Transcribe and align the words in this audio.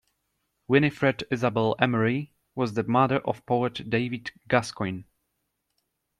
Winifred 0.67 1.25
Isabel 1.29 1.75
Emery 1.77 2.33
was 2.55 2.73
the 2.73 2.81
mother 2.83 3.17
of 3.19 3.45
poet 3.45 3.87
David 3.87 4.31
Gascoyne. 4.47 5.03